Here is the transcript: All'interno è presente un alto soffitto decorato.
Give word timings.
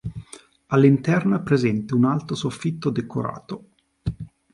All'interno 0.69 1.35
è 1.37 1.41
presente 1.43 1.93
un 1.93 2.05
alto 2.05 2.33
soffitto 2.33 2.89
decorato. 2.89 3.67